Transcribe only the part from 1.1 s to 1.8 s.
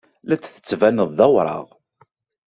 d awraɣ.